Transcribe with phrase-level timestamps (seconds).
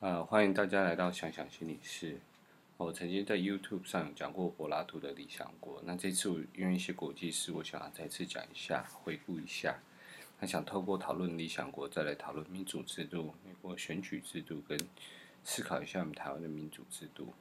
[0.00, 2.20] 呃，欢迎大家来到想想心理室。
[2.76, 9.76] 我曾经在 YouTube 上有讲过柏拉图的《理想国》，那这次因为一些国际事，我想要再次讲一下，回顾一下。
[10.38, 14.78] 那想透过讨论《理想国》，再来讨论民主制度、美国选举制度，跟
[15.42, 17.34] 思考一下我们台湾的民主制度。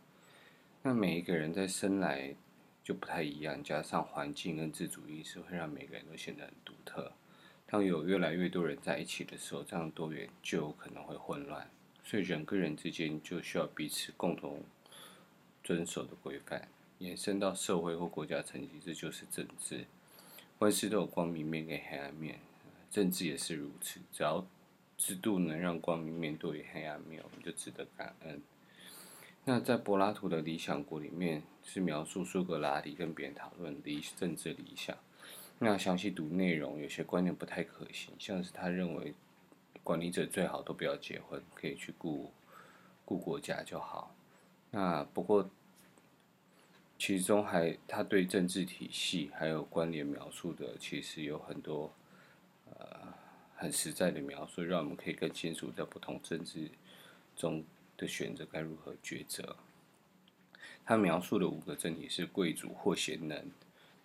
[0.81, 2.33] 那每一个人在生来
[2.83, 7.11] 就不太一样，加上环境跟自主意识，会让每个人都显得很独特。
[7.67, 11.69] 当有越来越多人在一起的时候，这样多元就有可能会混乱。
[12.09, 14.63] 所以人跟人之间就需要彼此共同
[15.61, 19.83] 遵守的规范，延伸到社会或国家层级，这就是政治。
[20.59, 22.39] 万事都有光明面跟黑暗面，
[22.89, 23.99] 政治也是如此。
[24.13, 24.47] 只要
[24.97, 28.41] 制度能让光明面对于黑暗面，我们就值得感恩。
[29.43, 34.97] 那在柏拉图的《理想国》里面，是描述苏格拉底跟别人讨论理政治理想。
[35.59, 39.13] 那详细读内容，有些观念不太可行，像是他认为。
[39.87, 42.29] 管理者最好都不要结婚，可以去顾
[43.05, 44.13] 顾国家就好。
[44.69, 45.49] 那不过，
[46.99, 51.89] 其中还他对政治体系还有关联描述的，其实有很多
[52.65, 53.13] 呃
[53.55, 56.69] 很实在的描述，让我们可以更清楚在不同政治
[57.37, 57.63] 中
[57.95, 59.55] 的选择该如何抉择。
[60.83, 63.49] 他描述的五个政体是贵族或贤能，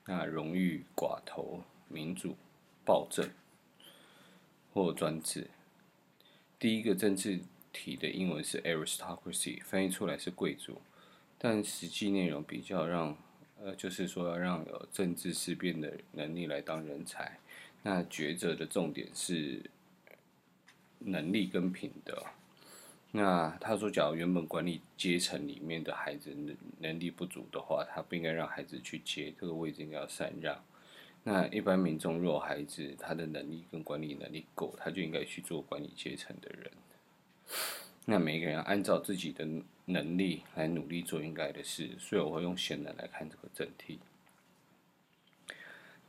[0.07, 2.37] 那荣誉、寡头、民主、
[2.85, 3.29] 暴政
[4.73, 5.51] 或专制。
[6.63, 7.41] 第一个政治
[7.73, 10.81] 体的英文是 aristocracy，翻译出来是贵族，
[11.37, 13.17] 但实际内容比较让，
[13.61, 17.41] 呃，就是说要让有政治思辨的能力来当人才。
[17.83, 19.61] 那抉择的重点是
[21.01, 22.23] 能力跟品德。
[23.11, 30.63] 那他说，假如原本管理阶层里面的孩子能能力不足的话，他不应该让孩子去接这个位置，应该要禅让。
[31.25, 36.71] 那一般民众若孩子他的能力跟管理能力够，他就应该去做管理阶层的人。
[38.05, 39.47] 那每一个人按照自己的
[39.85, 44.01] 能力来努力做应该的事，所以我会用贤能来看这个整体。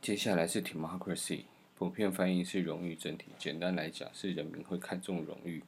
[0.02, 1.44] 接下来是 democracy，
[1.76, 3.26] 普遍翻译是荣誉整体。
[3.38, 5.62] 简单来讲是人民会看重荣誉，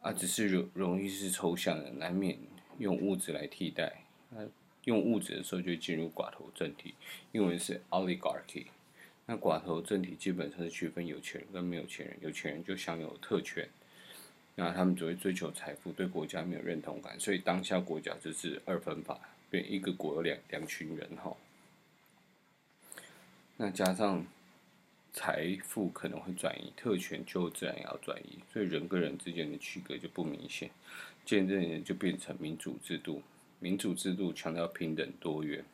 [0.00, 2.38] 啊，只是荣荣誉是抽象的，难免
[2.78, 4.04] 用物质来替代。
[4.30, 4.38] 啊
[4.86, 6.94] 用物质的时候就进入寡头政体，
[7.32, 8.66] 英文是 oligarchy。
[9.26, 13.68] 那寡头政体基本上是区分有钱人跟没有钱人，有钱人就享有特权，
[14.54, 19.18] 那他们只会追求财富，对国家没有认同感，所以当下国家就是二分法，
[19.50, 21.36] 变一个国有两两群人哈。
[23.56, 24.24] 那加上
[25.12, 30.70] 财富可能会转移，特权就自然也要转移，所以人跟人之间的区隔就不明显，
[31.24, 33.20] 渐渐的就变成民主制度。
[33.58, 35.64] 民主制度强调平等多元，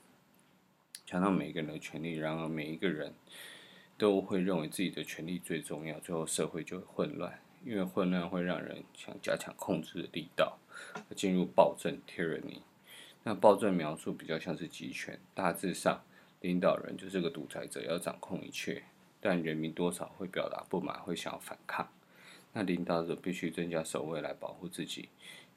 [1.05, 3.13] 强调每个人的权利，然而每一个人
[3.99, 10.59] 都会认为自己的权利最重要，最后社会就会混乱，因为混乱会让人想加强控制的力道，
[11.17, 12.61] 进入暴政 （tyranny）。
[13.25, 16.03] 那暴政描述比较像是集权，大致上
[16.41, 18.85] 领导人就是个独裁者，要掌控一切，
[19.21, 21.89] 但人民多少会表达不满，会想要反抗。
[22.53, 25.09] 那领导者必须增加守卫来保护自己，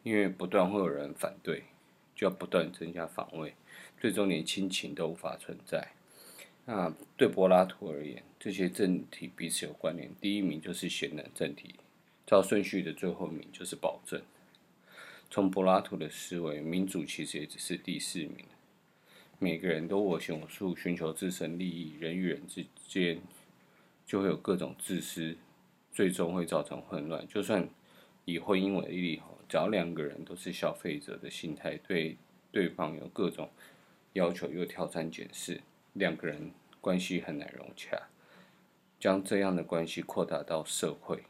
[0.03, 1.63] 因为不断会有人反对。
[2.15, 3.53] 就要不断增加防卫，
[3.99, 5.91] 最终连亲情都无法存在。
[6.65, 10.09] 那对柏拉图而言，这些政体彼此有关联。
[10.19, 11.75] 第一名就是贤能政体，
[12.25, 14.21] 照顺序的最后一名就是暴政。
[15.29, 18.45] 从柏拉图的思维，民主其实也只是第四名。
[19.37, 23.19] 每个人都我行我素，寻求自身利益，人与人之间
[24.05, 25.35] 就会有各种自私，
[25.91, 27.27] 最终会造成混乱。
[27.27, 27.67] 就算
[28.23, 32.17] 以婚姻为例，只要两个人都是消费者的心态，对
[32.51, 33.49] 对方有各种
[34.13, 35.61] 要求又挑三拣四，
[35.93, 36.51] 两个人
[36.81, 38.07] 关系很难融洽。
[38.99, 41.23] 将这样的关系扩大到社会，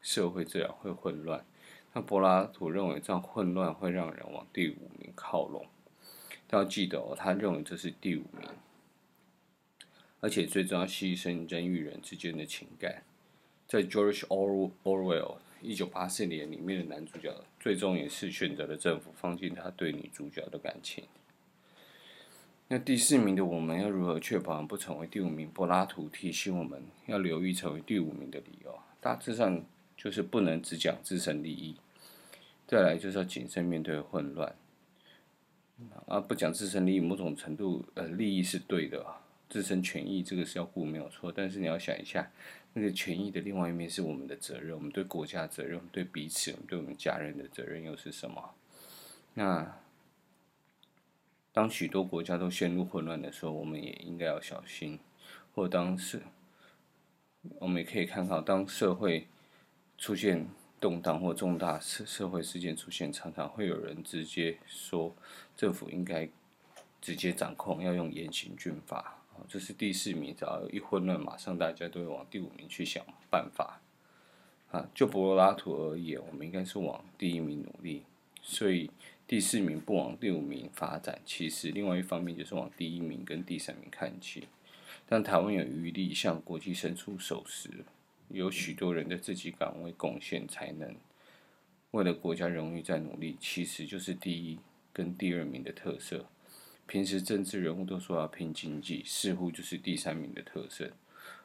[0.00, 1.44] 社会自然会混乱。
[1.92, 5.66] 那柏拉图认为这样混乱会让人往第五名靠拢。
[6.50, 8.48] 要记得哦，他认为这是第五名，
[10.20, 13.02] 而且最重要牺牲人与人之间的情感。
[13.66, 15.36] 在 George Orwell。
[15.62, 21.04] 一九八四年里面的男主角，最终也是选择了政府，放弃他对女主角的感情。
[22.68, 25.50] 那第四名的我们要如何确保不成为第五名？
[25.50, 29.64] 柏拉图提醒我们要留意成为第五名的理由，大致上
[29.96, 31.74] 就是不能只讲自身利益，
[32.66, 34.54] 再来就是要谨慎面对混乱。
[36.06, 39.04] 啊，不讲自身利益，某种程度呃利益是对的，
[39.50, 42.30] 自身权益这个是要顾没有错，但是你要想一下。
[42.72, 48.54] 那个权益的另外一面是我们的责任，我们对国家责任，对彼此，对我们家人的责任又是什么？
[49.34, 49.80] 那
[51.52, 55.00] 当许多国家都陷入混乱的时候，我们也应该要小心。
[55.52, 56.22] 或当时，
[57.58, 59.26] 我们也可以看到，当社会
[59.98, 60.46] 出现
[60.78, 65.12] 动荡或重大社社会事件出现，常常会有人直接说
[65.56, 66.28] 政府应该
[67.00, 69.19] 直接掌控，要用严刑峻法。
[69.48, 73.80] 这是第四名，只要一混乱，马上大家都会往第五名去想办法。
[74.70, 78.04] 啊，就柏拉图而言，我们应该是往第一名努力。
[78.42, 78.90] 所以
[79.26, 84.46] 第四名不往第五名发展，其实另外一方面就是往第一名跟第三名看齐。
[85.08, 87.84] 当台湾有余力向国际伸出手时，
[88.28, 90.94] 有许多人的自己岗位贡献才能，
[91.90, 94.58] 为了国家荣誉在努力，其实就是第一
[94.92, 96.26] 跟第二名的特色。
[96.90, 100.90] 平时政治人物都说要拼经济，似乎就是第三名的特色。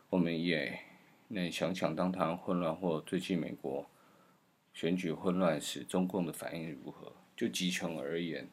[0.10, 0.80] 我们也
[1.28, 3.88] 能想想，当台湾混乱或最近美国
[4.74, 7.14] 选举混乱时，中共的反应如何？
[7.38, 8.50] 就集权而言，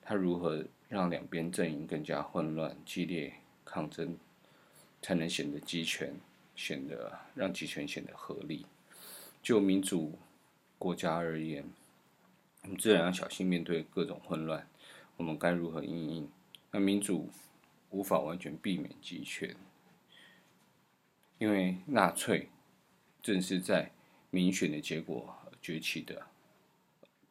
[0.00, 3.34] 他如何让两边阵营更加混乱、激烈
[3.64, 4.16] 抗争？
[5.02, 6.14] 才能显得集权，
[6.54, 8.66] 显得让集权显得合理。
[9.42, 10.16] 就民主
[10.78, 11.64] 国家而言，
[12.62, 14.64] 我们自然要小心面对各种混乱。
[15.16, 16.30] 我们该如何应应？
[16.76, 17.30] 那民主
[17.88, 19.56] 无法完全避免集权，
[21.38, 22.50] 因为纳粹
[23.22, 23.92] 正是在
[24.28, 26.26] 民选的结果崛起的。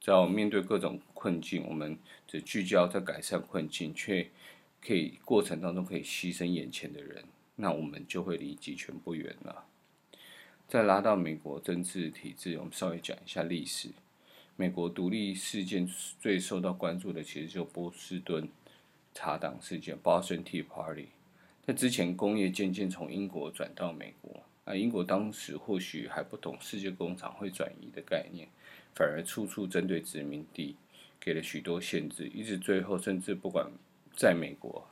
[0.01, 1.95] 只要面对各种困境，我们
[2.27, 4.31] 只聚焦在改善困境，却
[4.81, 7.23] 可以过程当中可以牺牲眼前的人。
[7.57, 9.67] 那我们就会离集权不远了。
[10.67, 13.89] 再拉到美国政治体制，我们稍微讲一下历史。
[14.55, 15.87] 美国独立事件
[16.19, 18.49] 最受到关注的，其实就波士顿
[19.15, 21.07] 茶党事件 （Boston Tea Party）。
[21.65, 28.47] 在之前，工业渐渐从英国转到美国，啊，英国当时或许还不懂世界工厂会转移的概念，
[28.93, 30.75] 反而处处针对殖民地，
[31.19, 33.71] 给了许多限制，一直最后甚至不管
[34.15, 34.87] 在美国。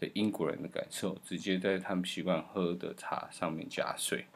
[0.00, 4.26] 的英国人的感受，直接在他们习惯喝的茶上面加税，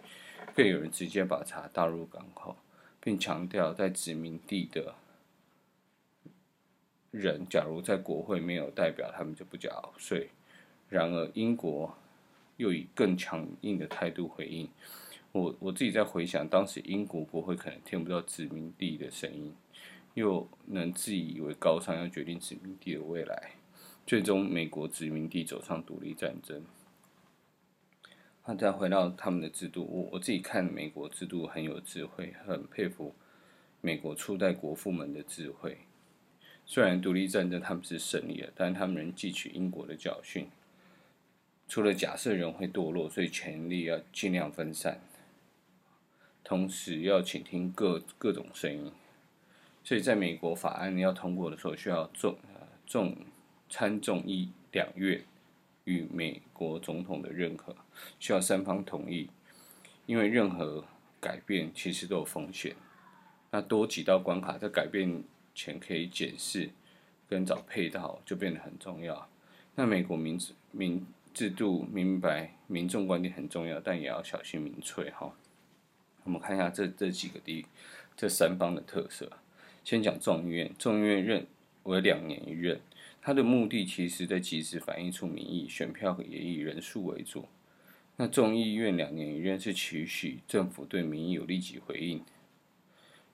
[0.57, 2.57] 更有人直接把茶倒入港口，
[3.01, 4.93] 并强调在殖民地的
[7.13, 10.31] 人，假如在国会没有代表，他们就不缴税。
[10.89, 11.95] 然而，英国
[12.57, 14.69] 又以更强硬的态度回应。
[15.31, 19.55] 我我自己在回想，当时英国国会可能听不到殖民地的声音，
[20.15, 23.53] 又能自以为高尚，要决定殖民地的未来。
[24.07, 26.65] 最终，美国殖民地走上独立战争。
[28.47, 33.15] 那再回到他们的制度，我我自己看美国制度很有智慧，很佩服
[33.83, 35.79] 美国初代国父们的智慧。
[36.67, 40.49] 虽然独立战争他们是胜利了，但他们仍汲取英国的教训。
[41.69, 45.01] 除了假设人会堕落，所以权力要尽量分散，
[46.43, 48.93] 同时要倾听各各种声音。
[49.85, 52.37] 所以，在美国法案要通过的时候，需要众
[52.87, 53.17] 众。
[53.75, 55.25] 参众议两院
[55.85, 57.75] 与美国总统的认可，
[58.21, 59.31] 需要三方同意。
[60.05, 60.85] 因为任何
[61.19, 62.77] 改变其实都有风险，
[63.51, 65.25] 那多几道关卡，在改变
[65.55, 66.71] 钱可以检视
[67.29, 69.29] 跟找配套，就变得很重要。
[69.75, 70.39] 那美国民
[70.71, 75.35] 民制度明白民众观点很重要，但也要小心民粹哈。
[76.25, 77.67] 我们看一下这这几个地
[78.17, 79.31] 这三方的特色。
[79.83, 81.47] 先讲众议院，众议院任
[81.85, 82.81] 为两年一任。
[83.21, 87.47] 它的目的其实在及时反映出民意，选票也以人数为主。
[88.17, 92.23] 那众议院两年一任是期许政府对民意有立即回应，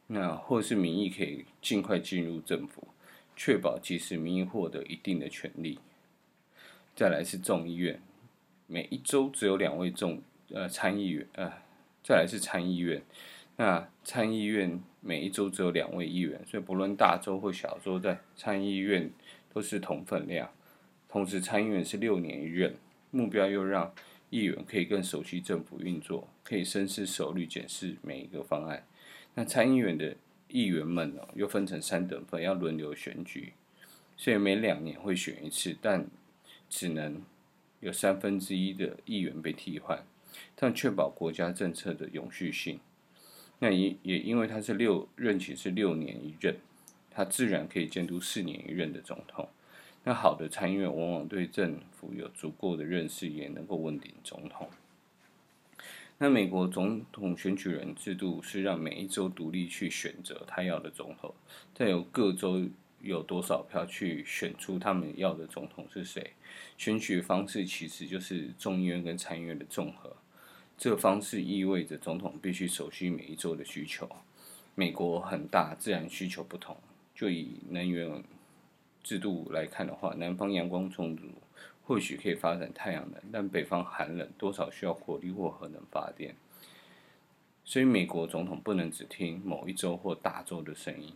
[0.08, 2.88] 那或是民意可以尽快进入政府，
[3.37, 5.78] 确保即使民意获得一定的权利。
[6.97, 8.02] 再来是众议院，
[8.66, 11.52] 每一周只有两位众呃参议员呃，
[12.02, 13.00] 再来是参议院，
[13.56, 19.11] 那参议院每一周只有两位议员，所以不论大州或小州，在参议院。
[19.50, 20.52] 都是同分量，
[21.09, 22.76] 同时参议员是六年一任，
[23.11, 23.92] 目标又让
[24.28, 28.87] 议员可以更熟悉政府运作，可以深思熟虑检视每一个方案。
[29.38, 30.16] 那参议员的
[30.49, 33.52] 议员们呢，又分成三等份，要轮流选举，
[34.16, 36.09] 所以每两年会选一次，但
[36.68, 37.23] 只能
[37.78, 40.04] 有三分之一的议员被替换，
[40.57, 42.80] 但确保国家政策的永续性。
[43.61, 46.57] 那也也因为他是六任期是六年一任。
[47.09, 49.49] 他自然可以监督四年一任的总统。
[50.02, 54.68] 那好的参议院往往对政府有足够的认识，也能够问鼎总统。
[56.20, 61.32] 那美国总统选举人制度是让每一州独立去选择他要的总统，
[61.72, 62.68] 再由各州
[63.00, 66.32] 有多少票去选出他们要的总统是谁。
[66.76, 70.16] 选举方式其实就是众议院跟参议院的综合。
[70.76, 74.08] 这个方式意味着总统必须熟悉每一州的需求。
[74.75, 76.76] 美国很大，自然需求不同。
[77.14, 78.22] 就以能源
[79.02, 81.26] 制度来看的话，南方阳光充足，
[81.85, 86.35] 或许可以发展太阳能，但北方寒冷，多少需要火力或核能发电。
[87.64, 91.12] 所以美国总统不能只听某一州或大州的声音。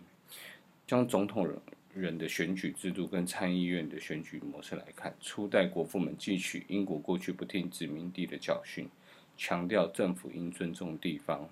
[0.86, 1.48] 将总统
[1.94, 8.88] 人的选举制度跟参议院的选举模式来看，初代国父们汲取英国过去不听殖民地的教训，
[9.36, 11.48] 强调政府应尊重地方。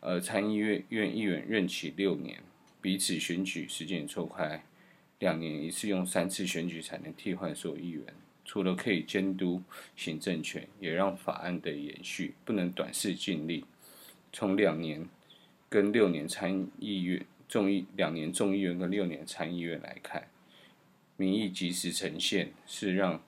[0.00, 2.42] 而参议院院议员任期六年，
[2.82, 4.64] 彼此选举时间错开，
[5.20, 8.04] 两年一次用三次选举才能替换所有议员。
[8.44, 9.62] 除了可以监督
[9.94, 13.64] 行政权，也让法案的延续不能短视近利。
[14.32, 15.08] 从两年
[15.68, 17.24] 跟六年参议院。
[17.48, 20.28] 众议两年众议院跟六年参议院来看，
[21.16, 23.20] 民意及时呈现是让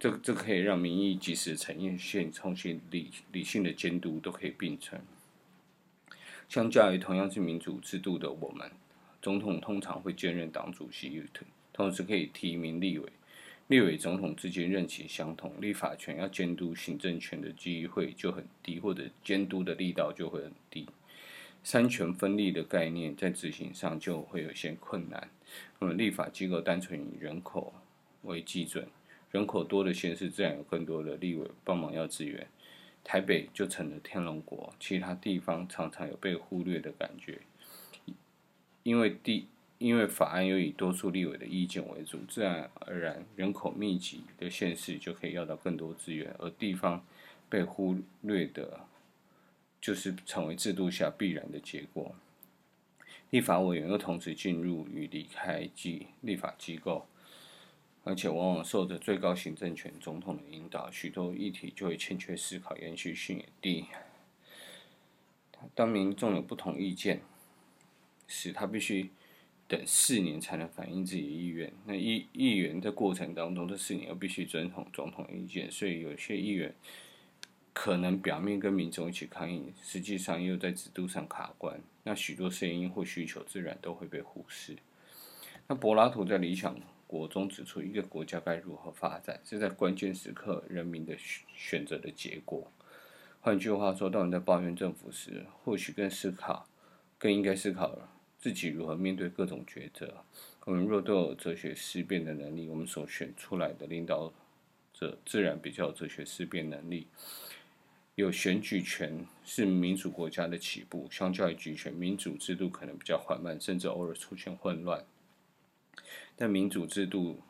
[0.00, 5.00] 这这可以让民意及时呈现，重新理理性的监督都可以并存。
[6.48, 8.68] 相较于同样是民主制度的我们，
[9.22, 11.22] 总统通常会兼任党主席，
[11.72, 13.08] 同时可以提名立委。
[13.68, 20.88] 立委总统之间任期相同，立法权要监督行政权的机会就很低，或者监督的力道就会很低。
[21.62, 25.28] 三权分立的概念在执行上就会有些困难。
[25.78, 27.72] 那么立法机构单纯以人口
[28.22, 28.88] 为基准，
[29.30, 32.46] 人口多的县市自然有更多的立委帮忙要支援。
[33.04, 37.40] 台北就成了天龙国，其他地方常常有被忽略的感觉。
[38.82, 39.46] 因为地
[39.78, 47.04] 因为法案又以多数立委的意见为主，自然而然人口密集的县市就可以要到更多资源，而地方
[47.48, 48.86] 被忽略的。
[49.82, 52.14] 就是成为制度下必然的结果。
[53.30, 57.06] 立法委员又同时进入与离开机立法机构，
[58.04, 63.86] 而且往往受着最高行政权总统的引导，许多议题就会欠缺思考，延续性也低。
[65.74, 67.22] 当民众有不同意见
[68.30, 69.10] 是，他必须
[69.68, 71.70] 等四年才能反映自己的意愿。
[71.84, 76.74] 那议议员在过程当中，这四年又必须遵从总统意见，所以有些议员。
[77.72, 84.76] 可能表面跟民众一起抗议，实际上又在制度上卡关，那许多声音或需求自然都会被忽视。
[85.68, 91.16] 那柏拉图在《理想国》中指出，一个国家该如何发展，是在关键时刻人民的
[91.54, 92.70] 选择的结果。
[93.40, 96.66] 换句话说，当你在抱怨政府时，或许更思考，
[97.18, 97.96] 更应该思考
[98.40, 100.24] 自己如何面对各种抉择。
[100.64, 104.32] 我们若都有哲学思辨的能力，我们所选出来的领导
[104.92, 107.06] 者自然比较有哲学思辨能力。
[108.16, 115.04] 有选举权是民主国家的起步，相较于集权，民主制度可能比较缓慢，甚至偶尔出现混乱。
[116.36, 117.40] 但民主制度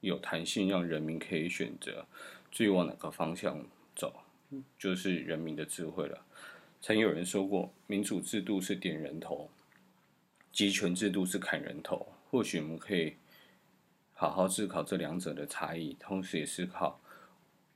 [0.00, 2.06] 有弹性，让人民可以选择
[2.50, 3.64] 至于往哪个方向
[3.96, 4.12] 走，
[4.78, 6.26] 就是人民的智慧了。
[6.82, 9.48] 曾有人说过，民主制度是点人头，
[10.52, 12.06] 集权制度是砍人头。
[12.30, 13.16] 或许我们可以
[14.12, 17.00] 好好思考这两者的差异，同时也思考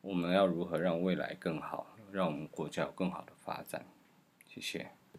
[0.01, 1.97] 我们要如何让未来更好。
[2.13, 3.85] 让我们国家有更好的发展，
[4.47, 4.93] 谢谢。